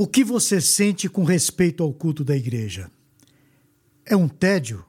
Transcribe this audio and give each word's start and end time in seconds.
O 0.00 0.06
que 0.06 0.22
você 0.22 0.60
sente 0.60 1.08
com 1.08 1.24
respeito 1.24 1.82
ao 1.82 1.92
culto 1.92 2.22
da 2.22 2.36
igreja? 2.36 2.88
É 4.06 4.14
um 4.14 4.28
tédio? 4.28 4.84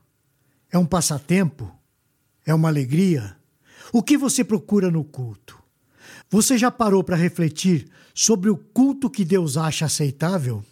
É 0.71 0.77
um 0.77 0.85
passatempo? 0.85 1.75
É 2.45 2.53
uma 2.53 2.67
alegria? 2.67 3.35
O 3.91 4.03
que 4.03 4.15
você 4.15 4.43
procura 4.43 4.91
no 4.91 5.03
culto? 5.03 5.57
Você 6.29 6.59
já 6.59 6.69
parou 6.69 7.03
para 7.03 7.15
refletir 7.15 7.89
sobre 8.13 8.51
o 8.51 8.55
culto 8.55 9.09
que 9.09 9.25
Deus 9.25 9.57
acha 9.57 9.85
aceitável? 9.85 10.63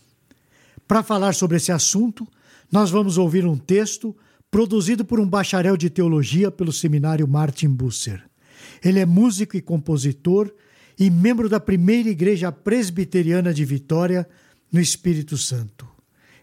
Para 0.88 1.02
falar 1.02 1.34
sobre 1.34 1.58
esse 1.58 1.72
assunto, 1.72 2.28
nós 2.72 2.92
vamos 2.92 3.18
ouvir 3.18 3.44
um 3.44 3.58
texto 3.58 4.16
produzido 4.52 5.04
por 5.04 5.20
um 5.20 5.28
bacharel 5.28 5.76
de 5.76 5.90
teologia 5.90 6.52
pelo 6.52 6.72
seminário 6.72 7.28
Martin 7.28 7.70
Busser. 7.70 8.24
Ele 8.86 9.00
é 9.00 9.06
músico 9.06 9.58
e 9.58 9.62
compositor 9.64 10.54
e 11.00 11.10
membro 11.10 11.48
da 11.48 11.60
primeira 11.60 12.10
igreja 12.10 12.52
presbiteriana 12.52 13.54
de 13.54 13.64
Vitória, 13.64 14.28
no 14.72 14.80
Espírito 14.80 15.38
Santo. 15.38 15.88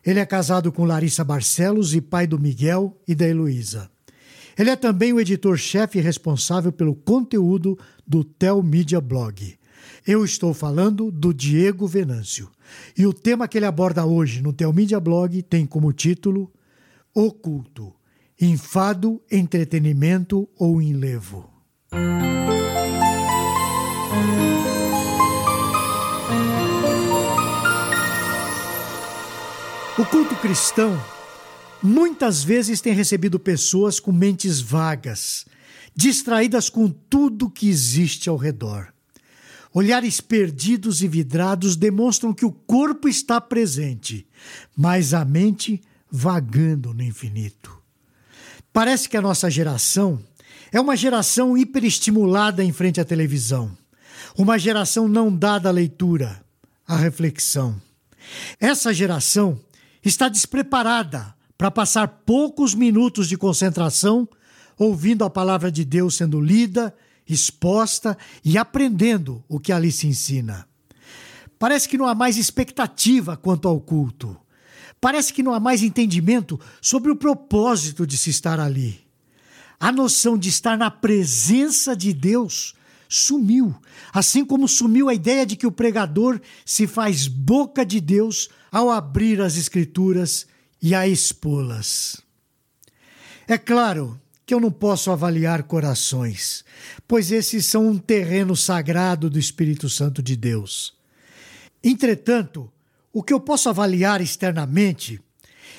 Ele 0.04 0.20
é 0.20 0.26
casado 0.26 0.70
com 0.70 0.84
Larissa 0.84 1.24
Barcelos 1.24 1.94
e 1.94 2.00
pai 2.00 2.26
do 2.26 2.38
Miguel 2.38 2.96
e 3.06 3.14
da 3.14 3.26
Heloísa. 3.26 3.90
Ele 4.56 4.70
é 4.70 4.76
também 4.76 5.12
o 5.12 5.20
editor-chefe 5.20 5.98
responsável 6.00 6.70
pelo 6.70 6.94
conteúdo 6.94 7.78
do 8.06 8.22
Tel 8.22 8.62
Media 8.62 9.00
Blog. 9.00 9.56
Eu 10.06 10.24
estou 10.24 10.52
falando 10.52 11.10
do 11.10 11.32
Diego 11.32 11.86
Venâncio. 11.86 12.50
E 12.96 13.06
o 13.06 13.12
tema 13.12 13.48
que 13.48 13.58
ele 13.58 13.66
aborda 13.66 14.04
hoje 14.04 14.42
no 14.42 14.52
Tel 14.52 14.72
Media 14.72 15.00
Blog 15.00 15.42
tem 15.42 15.66
como 15.66 15.92
título 15.92 16.52
Oculto, 17.14 17.92
Enfado, 18.40 19.20
Entretenimento 19.30 20.48
ou 20.58 20.80
Enlevo. 20.80 21.50
O 29.96 30.04
culto 30.04 30.34
cristão 30.34 31.00
muitas 31.80 32.42
vezes 32.42 32.80
tem 32.80 32.92
recebido 32.92 33.38
pessoas 33.38 34.00
com 34.00 34.10
mentes 34.10 34.60
vagas, 34.60 35.46
distraídas 35.94 36.68
com 36.68 36.88
tudo 36.88 37.48
que 37.48 37.68
existe 37.68 38.28
ao 38.28 38.36
redor. 38.36 38.92
Olhares 39.72 40.20
perdidos 40.20 41.00
e 41.00 41.06
vidrados 41.06 41.76
demonstram 41.76 42.34
que 42.34 42.44
o 42.44 42.50
corpo 42.50 43.08
está 43.08 43.40
presente, 43.40 44.26
mas 44.76 45.14
a 45.14 45.24
mente 45.24 45.80
vagando 46.10 46.92
no 46.92 47.02
infinito. 47.02 47.80
Parece 48.72 49.08
que 49.08 49.16
a 49.16 49.22
nossa 49.22 49.48
geração 49.48 50.20
é 50.72 50.80
uma 50.80 50.96
geração 50.96 51.56
hiperestimulada 51.56 52.64
em 52.64 52.72
frente 52.72 53.00
à 53.00 53.04
televisão, 53.04 53.70
uma 54.36 54.58
geração 54.58 55.06
não 55.06 55.32
dada 55.32 55.68
à 55.68 55.72
leitura, 55.72 56.44
à 56.84 56.96
reflexão. 56.96 57.80
Essa 58.58 58.92
geração 58.92 59.60
está 60.04 60.28
despreparada 60.28 61.34
para 61.56 61.70
passar 61.70 62.08
poucos 62.26 62.74
minutos 62.74 63.28
de 63.28 63.36
concentração 63.36 64.28
ouvindo 64.78 65.24
a 65.24 65.30
palavra 65.30 65.70
de 65.70 65.84
Deus 65.84 66.16
sendo 66.16 66.40
lida, 66.40 66.94
exposta 67.28 68.18
e 68.44 68.58
aprendendo 68.58 69.42
o 69.48 69.58
que 69.58 69.72
ali 69.72 69.90
se 69.90 70.06
ensina. 70.06 70.68
Parece 71.58 71.88
que 71.88 71.96
não 71.96 72.06
há 72.06 72.14
mais 72.14 72.36
expectativa 72.36 73.36
quanto 73.36 73.68
ao 73.68 73.80
culto. 73.80 74.36
Parece 75.00 75.32
que 75.32 75.42
não 75.42 75.54
há 75.54 75.60
mais 75.60 75.82
entendimento 75.82 76.58
sobre 76.80 77.10
o 77.10 77.16
propósito 77.16 78.06
de 78.06 78.16
se 78.16 78.30
estar 78.30 78.58
ali. 78.58 79.00
A 79.78 79.92
noção 79.92 80.36
de 80.36 80.48
estar 80.48 80.76
na 80.76 80.90
presença 80.90 81.94
de 81.96 82.12
Deus 82.12 82.74
sumiu, 83.08 83.74
assim 84.12 84.44
como 84.44 84.66
sumiu 84.66 85.08
a 85.08 85.14
ideia 85.14 85.46
de 85.46 85.56
que 85.56 85.66
o 85.66 85.72
pregador 85.72 86.40
se 86.64 86.86
faz 86.86 87.28
boca 87.28 87.84
de 87.84 88.00
Deus 88.00 88.48
ao 88.74 88.90
abrir 88.90 89.40
as 89.40 89.56
Escrituras 89.56 90.48
e 90.82 90.96
a 90.96 91.06
expô-las. 91.06 92.20
É 93.46 93.56
claro 93.56 94.20
que 94.44 94.52
eu 94.52 94.58
não 94.58 94.72
posso 94.72 95.12
avaliar 95.12 95.62
corações, 95.62 96.64
pois 97.06 97.30
esses 97.30 97.66
são 97.66 97.86
um 97.86 97.96
terreno 97.96 98.56
sagrado 98.56 99.30
do 99.30 99.38
Espírito 99.38 99.88
Santo 99.88 100.20
de 100.20 100.34
Deus. 100.34 100.92
Entretanto, 101.84 102.68
o 103.12 103.22
que 103.22 103.32
eu 103.32 103.38
posso 103.38 103.68
avaliar 103.68 104.20
externamente 104.20 105.20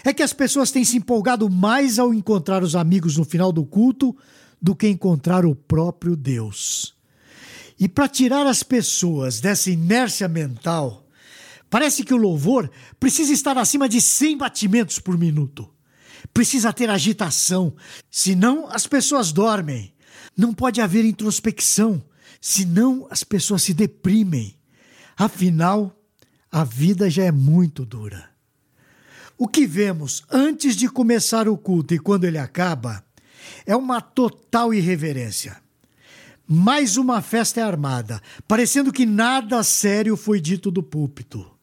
é 0.01 0.13
que 0.13 0.23
as 0.23 0.31
pessoas 0.31 0.71
têm 0.71 0.85
se 0.85 0.95
empolgado 0.95 1.49
mais 1.49 1.99
ao 1.99 2.13
encontrar 2.13 2.63
os 2.63 2.77
amigos 2.77 3.17
no 3.17 3.25
final 3.25 3.51
do 3.51 3.65
culto 3.65 4.15
do 4.61 4.73
que 4.73 4.87
encontrar 4.87 5.45
o 5.45 5.53
próprio 5.53 6.15
Deus. 6.15 6.95
E 7.77 7.89
para 7.89 8.07
tirar 8.07 8.47
as 8.47 8.63
pessoas 8.63 9.41
dessa 9.41 9.69
inércia 9.69 10.29
mental, 10.29 11.04
Parece 11.69 12.03
que 12.03 12.13
o 12.13 12.17
louvor 12.17 12.69
precisa 12.99 13.33
estar 13.33 13.57
acima 13.57 13.89
de 13.89 13.99
100 13.99 14.37
batimentos 14.37 14.99
por 14.99 15.17
minuto. 15.17 15.69
Precisa 16.33 16.73
ter 16.73 16.89
agitação, 16.89 17.75
senão 18.09 18.67
as 18.69 18.87
pessoas 18.87 19.31
dormem. 19.31 19.93
Não 20.35 20.53
pode 20.53 20.81
haver 20.81 21.05
introspecção, 21.05 22.03
senão 22.41 23.07
as 23.09 23.23
pessoas 23.23 23.63
se 23.63 23.73
deprimem. 23.73 24.55
Afinal, 25.17 25.95
a 26.51 26.63
vida 26.63 27.09
já 27.09 27.23
é 27.23 27.31
muito 27.31 27.85
dura. 27.85 28.29
O 29.37 29.47
que 29.47 29.65
vemos 29.67 30.23
antes 30.31 30.75
de 30.75 30.87
começar 30.87 31.47
o 31.47 31.57
culto 31.57 31.93
e 31.93 31.99
quando 31.99 32.23
ele 32.23 32.37
acaba 32.37 33.03
é 33.65 33.75
uma 33.75 33.99
total 33.99 34.73
irreverência. 34.73 35.57
Mais 36.47 36.95
uma 36.95 37.21
festa 37.21 37.59
é 37.59 37.63
armada, 37.63 38.21
parecendo 38.47 38.93
que 38.93 39.05
nada 39.05 39.63
sério 39.63 40.15
foi 40.15 40.39
dito 40.39 40.69
do 40.69 40.83
púlpito. 40.83 41.54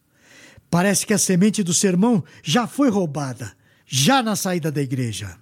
Parece 0.73 1.05
que 1.05 1.13
a 1.13 1.19
semente 1.19 1.61
do 1.61 1.71
sermão 1.71 2.23
já 2.41 2.65
foi 2.65 2.89
roubada, 2.89 3.55
já 3.85 4.23
na 4.23 4.35
saída 4.35 4.71
da 4.71 4.81
igreja. 4.81 5.37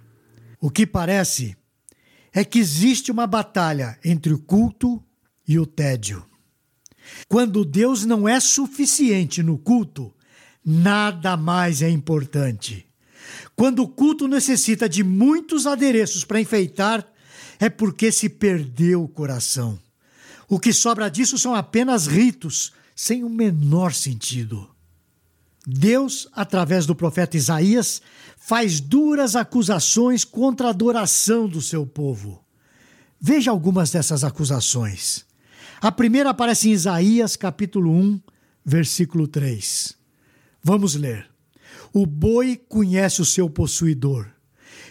O 0.60 0.68
que 0.68 0.86
parece 0.86 1.56
é 2.34 2.44
que 2.44 2.58
existe 2.58 3.10
uma 3.10 3.26
batalha 3.26 3.98
entre 4.04 4.34
o 4.34 4.38
culto 4.38 5.02
e 5.48 5.58
o 5.58 5.64
tédio. 5.64 6.22
Quando 7.30 7.64
Deus 7.64 8.04
não 8.04 8.28
é 8.28 8.38
suficiente 8.40 9.42
no 9.42 9.56
culto, 9.56 10.14
nada 10.62 11.34
mais 11.34 11.80
é 11.80 11.88
importante. 11.88 12.86
Quando 13.56 13.84
o 13.84 13.88
culto 13.88 14.28
necessita 14.28 14.86
de 14.86 15.02
muitos 15.02 15.66
adereços 15.66 16.24
para 16.26 16.42
enfeitar, 16.42 17.10
é 17.58 17.70
porque 17.70 18.12
se 18.12 18.28
perdeu 18.28 19.02
o 19.02 19.08
coração. 19.08 19.80
O 20.46 20.60
que 20.60 20.74
sobra 20.74 21.08
disso 21.08 21.38
são 21.38 21.54
apenas 21.54 22.06
ritos, 22.06 22.74
sem 22.94 23.24
o 23.24 23.30
menor 23.30 23.94
sentido. 23.94 24.71
Deus, 25.66 26.28
através 26.32 26.86
do 26.86 26.94
profeta 26.94 27.36
Isaías, 27.36 28.02
faz 28.36 28.80
duras 28.80 29.36
acusações 29.36 30.24
contra 30.24 30.66
a 30.66 30.70
adoração 30.70 31.48
do 31.48 31.62
seu 31.62 31.86
povo. 31.86 32.44
Veja 33.20 33.52
algumas 33.52 33.90
dessas 33.90 34.24
acusações. 34.24 35.24
A 35.80 35.92
primeira 35.92 36.30
aparece 36.30 36.68
em 36.68 36.72
Isaías, 36.72 37.36
capítulo 37.36 37.92
1, 37.92 38.20
versículo 38.64 39.28
3. 39.28 39.94
Vamos 40.62 40.96
ler. 40.96 41.30
O 41.92 42.06
boi 42.06 42.56
conhece 42.68 43.20
o 43.20 43.24
seu 43.24 43.48
possuidor, 43.48 44.28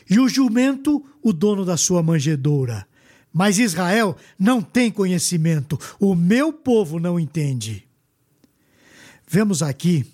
e 0.09 0.19
o 0.19 0.29
jumento 0.29 1.03
o 1.21 1.33
dono 1.33 1.65
da 1.65 1.75
sua 1.75 2.01
manjedoura. 2.01 2.87
Mas 3.33 3.59
Israel 3.59 4.15
não 4.37 4.61
tem 4.61 4.91
conhecimento, 4.91 5.77
o 5.99 6.15
meu 6.15 6.53
povo 6.53 6.99
não 6.99 7.19
entende. 7.19 7.87
Vemos 9.27 9.63
aqui 9.63 10.05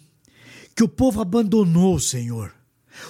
que 0.78 0.84
o 0.84 0.88
povo 0.88 1.20
abandonou 1.20 1.96
o 1.96 2.00
Senhor. 2.00 2.54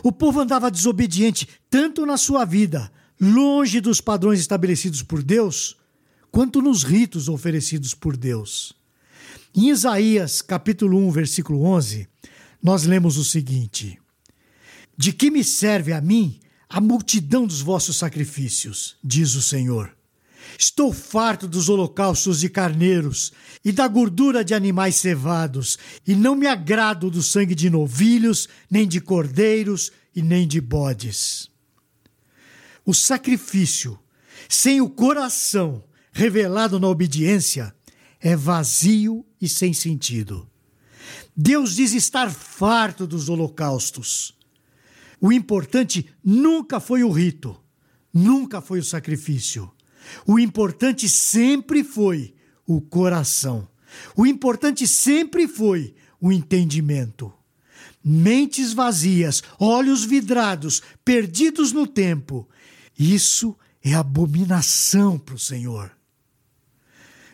O 0.01 0.09
povo 0.09 0.39
andava 0.39 0.71
desobediente 0.71 1.49
tanto 1.69 2.05
na 2.05 2.15
sua 2.15 2.45
vida, 2.45 2.89
longe 3.19 3.81
dos 3.81 3.99
padrões 3.99 4.39
estabelecidos 4.39 5.03
por 5.03 5.21
Deus, 5.21 5.75
quanto 6.31 6.61
nos 6.61 6.83
ritos 6.83 7.27
oferecidos 7.27 7.93
por 7.93 8.15
Deus. 8.15 8.71
Em 9.53 9.69
Isaías, 9.69 10.41
capítulo 10.41 10.97
1, 11.09 11.11
versículo 11.11 11.61
11, 11.63 12.07
nós 12.63 12.85
lemos 12.85 13.17
o 13.17 13.25
seguinte: 13.25 13.99
De 14.97 15.11
que 15.11 15.29
me 15.29 15.43
serve 15.43 15.91
a 15.91 15.99
mim 15.99 16.39
a 16.69 16.79
multidão 16.79 17.45
dos 17.45 17.59
vossos 17.59 17.97
sacrifícios, 17.97 18.95
diz 19.03 19.35
o 19.35 19.41
Senhor. 19.41 19.96
Estou 20.57 20.93
farto 20.93 21.47
dos 21.47 21.69
holocaustos 21.69 22.39
de 22.39 22.49
carneiros 22.49 23.31
e 23.65 23.71
da 23.71 23.87
gordura 23.87 24.43
de 24.43 24.53
animais 24.53 24.95
cevados, 24.95 25.77
e 26.05 26.15
não 26.15 26.35
me 26.35 26.47
agrado 26.47 27.09
do 27.09 27.23
sangue 27.23 27.55
de 27.55 27.69
novilhos, 27.69 28.47
nem 28.69 28.87
de 28.87 29.01
cordeiros 29.01 29.91
e 30.15 30.21
nem 30.21 30.47
de 30.47 30.61
bodes. 30.61 31.49
O 32.85 32.93
sacrifício, 32.93 33.99
sem 34.47 34.79
o 34.79 34.89
coração 34.89 35.83
revelado 36.11 36.79
na 36.79 36.87
obediência, 36.87 37.75
é 38.19 38.35
vazio 38.35 39.25
e 39.41 39.47
sem 39.47 39.73
sentido. 39.73 40.49
Deus 41.35 41.75
diz 41.75 41.93
estar 41.93 42.31
farto 42.31 43.05
dos 43.05 43.29
holocaustos. 43.29 44.35
O 45.19 45.31
importante 45.31 46.09
nunca 46.23 46.79
foi 46.79 47.03
o 47.03 47.11
rito, 47.11 47.55
nunca 48.13 48.61
foi 48.61 48.79
o 48.79 48.83
sacrifício. 48.83 49.71
O 50.25 50.39
importante 50.39 51.07
sempre 51.07 51.83
foi 51.83 52.33
o 52.65 52.81
coração. 52.81 53.67
O 54.15 54.25
importante 54.25 54.87
sempre 54.87 55.47
foi 55.47 55.95
o 56.19 56.31
entendimento. 56.31 57.33
Mentes 58.03 58.73
vazias, 58.73 59.43
olhos 59.59 60.03
vidrados, 60.03 60.81
perdidos 61.03 61.71
no 61.71 61.85
tempo. 61.85 62.47
Isso 62.97 63.55
é 63.83 63.93
abominação 63.93 65.17
para 65.17 65.35
o 65.35 65.39
Senhor. 65.39 65.91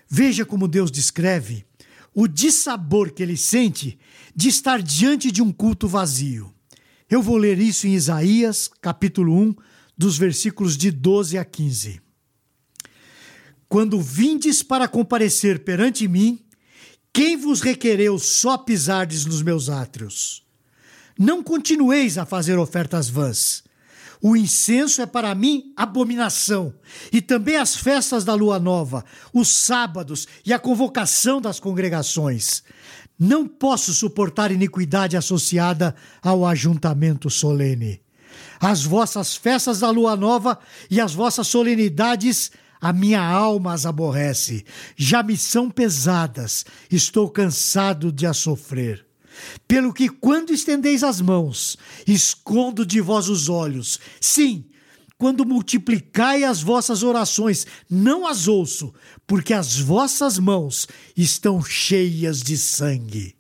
Veja 0.07 0.45
como 0.45 0.67
Deus 0.67 0.91
descreve 0.91 1.65
o 2.13 2.27
dissabor 2.27 3.11
que 3.11 3.23
ele 3.23 3.35
sente 3.35 3.97
de 4.35 4.49
estar 4.49 4.81
diante 4.81 5.31
de 5.31 5.41
um 5.41 5.51
culto 5.51 5.87
vazio. 5.87 6.53
Eu 7.09 7.21
vou 7.21 7.37
ler 7.37 7.59
isso 7.59 7.87
em 7.87 7.93
Isaías, 7.93 8.69
capítulo 8.81 9.35
1, 9.35 9.55
dos 9.97 10.17
versículos 10.17 10.77
de 10.77 10.91
12 10.91 11.37
a 11.37 11.45
15. 11.45 12.02
Quando 13.73 13.99
vindes 13.99 14.61
para 14.61 14.87
comparecer 14.87 15.63
perante 15.63 16.07
mim, 16.07 16.39
quem 17.11 17.35
vos 17.35 17.59
requereu 17.59 18.19
só 18.19 18.55
pisardes 18.55 19.25
nos 19.25 19.41
meus 19.41 19.67
átrios? 19.67 20.43
Não 21.17 21.41
continueis 21.41 22.19
a 22.19 22.23
fazer 22.23 22.55
ofertas 22.59 23.09
vãs. 23.09 23.63
O 24.21 24.37
incenso 24.37 25.01
é 25.01 25.07
para 25.07 25.33
mim 25.33 25.73
abominação, 25.75 26.71
e 27.11 27.19
também 27.19 27.55
as 27.55 27.75
festas 27.75 28.23
da 28.23 28.35
lua 28.35 28.59
nova, 28.59 29.03
os 29.33 29.47
sábados 29.47 30.27
e 30.45 30.53
a 30.53 30.59
convocação 30.59 31.41
das 31.41 31.59
congregações. 31.59 32.61
Não 33.17 33.47
posso 33.47 33.91
suportar 33.91 34.51
iniquidade 34.51 35.17
associada 35.17 35.95
ao 36.21 36.45
ajuntamento 36.45 37.27
solene. 37.27 38.03
As 38.59 38.83
vossas 38.83 39.35
festas 39.35 39.79
da 39.79 39.89
lua 39.89 40.15
nova 40.15 40.59
e 40.91 41.01
as 41.01 41.11
vossas 41.15 41.47
solenidades, 41.47 42.51
a 42.83 42.91
minha 42.91 43.21
alma 43.21 43.71
as 43.71 43.85
aborrece. 43.85 44.65
Já 44.97 45.24
me 45.24 45.38
são 45.38 45.71
pesadas, 45.71 46.65
estou 46.91 47.30
cansado 47.30 48.12
de 48.12 48.25
as 48.25 48.35
sofrer. 48.35 49.07
Pelo 49.65 49.94
que, 49.94 50.09
quando 50.09 50.53
estendeis 50.53 51.01
as 51.01 51.21
mãos, 51.21 51.77
escondo 52.06 52.85
de 52.85 53.00
vós 53.00 53.30
os 53.30 53.47
olhos. 53.47 54.01
Sim, 54.19 54.65
quando 55.18 55.45
multiplicai 55.45 56.44
as 56.44 56.62
vossas 56.62 57.03
orações, 57.03 57.65
não 57.89 58.27
as 58.27 58.50
ouço, 58.50 58.94
porque 59.25 59.53
as 59.53 59.77
vossas 59.79 60.38
mãos 60.38 60.86
estão 61.15 61.63
cheias 61.63 62.44
de 62.44 62.57
sangue. 62.57 63.33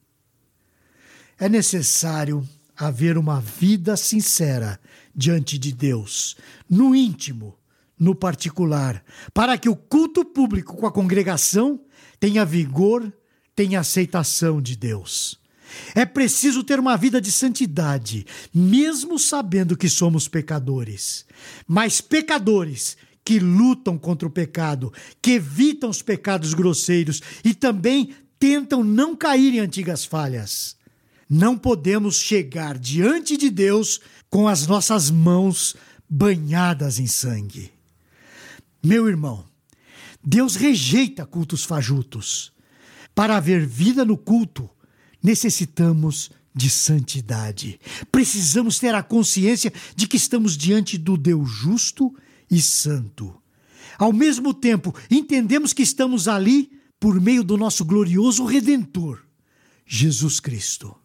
É 1.37 1.49
necessário 1.49 2.47
haver 2.77 3.17
uma 3.17 3.41
vida 3.41 3.97
sincera 3.97 4.79
diante 5.13 5.57
de 5.57 5.73
Deus, 5.73 6.37
no 6.69 6.95
íntimo, 6.95 7.57
no 7.99 8.15
particular, 8.15 9.03
para 9.33 9.57
que 9.57 9.69
o 9.69 9.75
culto 9.75 10.25
público 10.25 10.75
com 10.75 10.85
a 10.85 10.91
congregação 10.91 11.79
tenha 12.19 12.45
vigor, 12.45 13.11
tenha 13.55 13.79
aceitação 13.79 14.61
de 14.61 14.75
Deus. 14.75 15.41
É 15.95 16.05
preciso 16.05 16.63
ter 16.63 16.79
uma 16.79 16.95
vida 16.95 17.19
de 17.19 17.31
santidade, 17.31 18.25
mesmo 18.53 19.17
sabendo 19.17 19.77
que 19.77 19.89
somos 19.89 20.27
pecadores. 20.27 21.25
Mas 21.67 22.01
pecadores 22.01 22.97
que 23.25 23.39
lutam 23.39 23.97
contra 23.97 24.27
o 24.27 24.31
pecado, 24.31 24.91
que 25.21 25.31
evitam 25.31 25.89
os 25.89 26.01
pecados 26.01 26.53
grosseiros 26.53 27.21
e 27.43 27.53
também 27.53 28.13
tentam 28.37 28.83
não 28.83 29.15
cair 29.15 29.53
em 29.53 29.59
antigas 29.59 30.03
falhas. 30.03 30.75
Não 31.29 31.57
podemos 31.57 32.17
chegar 32.17 32.77
diante 32.77 33.37
de 33.37 33.49
Deus 33.49 33.99
com 34.29 34.47
as 34.47 34.67
nossas 34.67 35.09
mãos 35.09 35.75
banhadas 36.09 36.99
em 36.99 37.07
sangue. 37.07 37.71
Meu 38.83 39.07
irmão, 39.07 39.45
Deus 40.21 40.55
rejeita 40.55 41.25
cultos 41.25 41.63
fajutos. 41.63 42.51
Para 43.15 43.37
haver 43.37 43.65
vida 43.65 44.03
no 44.03 44.17
culto, 44.17 44.69
necessitamos 45.21 46.31
de 46.53 46.69
santidade. 46.69 47.79
Precisamos 48.11 48.79
ter 48.79 48.93
a 48.93 49.01
consciência 49.01 49.71
de 49.95 50.07
que 50.07 50.17
estamos 50.17 50.57
diante 50.57 50.97
do 50.97 51.17
Deus 51.17 51.49
justo 51.49 52.13
e 52.49 52.61
santo. 52.61 53.33
Ao 53.97 54.11
mesmo 54.11 54.53
tempo, 54.53 54.93
entendemos 55.09 55.71
que 55.71 55.81
estamos 55.81 56.27
ali 56.27 56.71
por 56.99 57.19
meio 57.21 57.43
do 57.43 57.57
nosso 57.57 57.85
glorioso 57.85 58.45
Redentor, 58.45 59.23
Jesus 59.85 60.39
Cristo. 60.39 60.95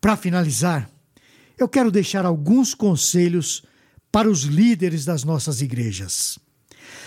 Para 0.00 0.16
finalizar, 0.16 0.90
eu 1.58 1.68
quero 1.68 1.90
deixar 1.90 2.24
alguns 2.24 2.74
conselhos 2.74 3.62
para 4.10 4.30
os 4.30 4.42
líderes 4.42 5.04
das 5.04 5.24
nossas 5.24 5.60
igrejas. 5.60 6.38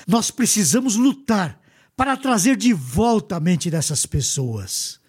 Nós 0.07 0.31
precisamos 0.31 0.95
lutar 0.95 1.59
para 1.95 2.17
trazer 2.17 2.55
de 2.55 2.73
volta 2.73 3.35
a 3.35 3.39
mente 3.39 3.69
dessas 3.69 4.05
pessoas. 4.05 4.99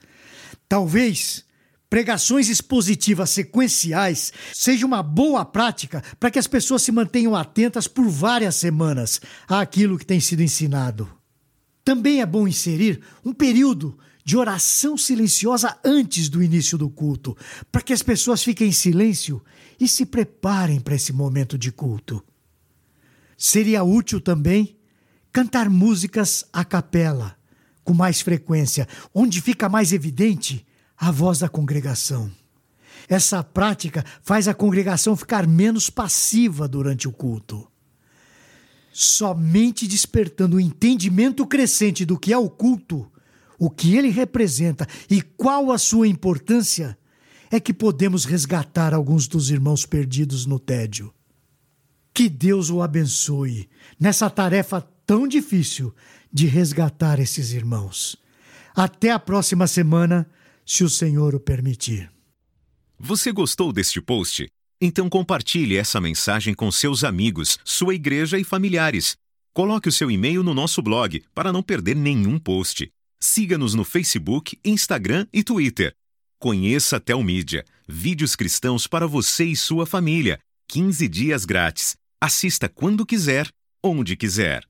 Talvez 0.69 1.45
pregações 1.89 2.49
expositivas 2.49 3.31
sequenciais 3.31 4.33
seja 4.53 4.85
uma 4.85 5.03
boa 5.03 5.45
prática 5.45 6.03
para 6.19 6.31
que 6.31 6.39
as 6.39 6.47
pessoas 6.47 6.83
se 6.83 6.91
mantenham 6.91 7.35
atentas 7.37 7.87
por 7.87 8.09
várias 8.09 8.57
semanas 8.57 9.21
àquilo 9.47 9.99
que 9.99 10.07
tem 10.07 10.21
sido 10.21 10.43
ensinado. 10.43 11.09
Também 11.85 12.21
é 12.21 12.27
bom 12.27 12.49
inserir 12.49 13.01
um 13.25 13.33
período 13.33 13.97
de 14.25 14.37
oração 14.37 14.97
silenciosa 14.97 15.77
antes 15.85 16.29
do 16.29 16.43
início 16.43 16.79
do 16.79 16.89
culto, 16.89 17.37
para 17.71 17.83
que 17.83 17.93
as 17.93 18.03
pessoas 18.03 18.43
fiquem 18.43 18.69
em 18.69 18.73
silêncio 18.73 19.41
e 19.79 19.87
se 19.87 20.07
preparem 20.07 20.81
para 20.81 20.95
esse 20.95 21.13
momento 21.13 21.59
de 21.59 21.71
culto. 21.71 22.25
Seria 23.37 23.83
útil 23.83 24.21
também 24.21 24.77
cantar 25.33 25.69
músicas 25.69 26.45
a 26.53 26.65
capela 26.65 27.37
com 27.85 27.93
mais 27.93 28.21
frequência, 28.21 28.89
onde 29.15 29.41
fica 29.41 29.69
mais 29.69 29.93
evidente 29.93 30.67
a 30.97 31.11
voz 31.11 31.41
da 31.41 31.49
congregação. 31.49 32.31
Essa 33.09 33.45
prática 33.45 34.05
faz 34.23 34.49
a 34.49 34.55
congregação 34.55 35.15
ficar 35.15 35.47
menos 35.47 35.91
passiva 35.91 36.67
durante 36.67 37.07
o 37.07 37.13
culto. 37.13 37.69
Somente 38.93 39.87
despertando 39.87 40.57
o 40.57 40.61
entendimento 40.61 41.47
crescente 41.47 42.05
do 42.05 42.19
que 42.19 42.33
é 42.33 42.39
o 42.39 42.49
culto, 42.49 43.11
o 43.59 43.69
que 43.69 43.97
ele 43.97 44.09
representa 44.09 44.87
e 45.11 45.21
qual 45.21 45.71
a 45.71 45.79
sua 45.79 46.09
importância, 46.09 46.97
é 47.51 47.61
que 47.61 47.73
podemos 47.73 48.25
resgatar 48.25 48.93
alguns 48.93 49.29
dos 49.29 49.49
irmãos 49.49 49.87
perdidos 49.87 50.45
no 50.45 50.59
tédio. 50.59 51.14
Que 52.15 52.29
Deus 52.29 52.71
o 52.71 52.81
abençoe 52.81 53.69
nessa 53.99 54.31
tarefa 54.31 54.81
tão 55.05 55.27
difícil 55.27 55.93
de 56.33 56.47
resgatar 56.47 57.19
esses 57.19 57.53
irmãos. 57.53 58.17
Até 58.73 59.11
a 59.11 59.19
próxima 59.19 59.67
semana, 59.67 60.31
se 60.65 60.85
o 60.85 60.89
Senhor 60.89 61.35
o 61.35 61.41
permitir. 61.41 62.09
Você 62.97 63.33
gostou 63.33 63.73
deste 63.73 64.01
post? 64.01 64.49
Então 64.81 65.11
compartilhe 65.11 65.77
essa 65.77 66.01
mensagem 66.01 66.55
com 66.55 66.71
seus 66.71 67.03
amigos, 67.03 67.59
sua 67.65 67.97
igreja 67.97 68.39
e 68.39 68.45
familiares. 68.45 69.17
Coloque 69.53 69.89
o 69.89 69.93
seu 69.93 70.09
e-mail 70.09 70.45
no 70.45 70.55
nosso 70.55 70.81
blog 70.81 71.21
para 71.35 71.53
não 71.53 71.65
perder 71.65 71.97
nenhum 71.97 72.39
post. 72.39 72.89
Siga-nos 73.21 73.75
no 73.75 73.85
Facebook, 73.85 74.57
Instagram 74.65 75.27
e 75.33 75.43
Twitter. 75.43 75.93
Conheça 76.39 76.97
a 76.97 77.01
Telmídia, 77.01 77.65
vídeos 77.89 78.37
cristãos 78.37 78.87
para 78.87 79.07
você 79.07 79.45
e 79.45 79.57
sua 79.57 79.85
família. 79.85 80.39
15 80.69 81.09
dias 81.09 81.45
grátis. 81.45 81.97
Assista 82.27 82.71
quando 82.71 83.05
quiser, 83.05 83.53
onde 83.83 84.17
quiser. 84.17 84.67